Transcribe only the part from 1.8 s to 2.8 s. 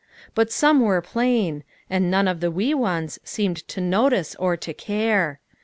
and none of the wee